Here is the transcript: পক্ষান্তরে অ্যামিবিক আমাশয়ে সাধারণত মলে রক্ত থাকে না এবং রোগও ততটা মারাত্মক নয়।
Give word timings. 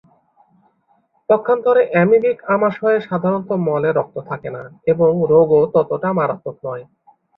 পক্ষান্তরে 1.29 1.81
অ্যামিবিক 1.91 2.37
আমাশয়ে 2.55 2.99
সাধারণত 3.01 3.49
মলে 3.67 3.89
রক্ত 3.91 4.15
থাকে 4.29 4.49
না 4.55 4.63
এবং 4.91 5.11
রোগও 5.31 5.61
ততটা 5.73 6.09
মারাত্মক 6.17 6.55
নয়। 6.65 6.83